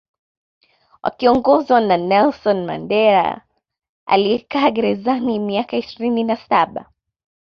Wakiongozwa 1.03 1.81
na 1.81 1.97
Nelson 1.97 2.65
Mandela 2.65 3.41
aliyekaa 4.05 4.69
gerezani 4.71 5.39
miaka 5.39 5.77
ishirini 5.77 6.23
na 6.23 6.35
Saba 6.37 6.89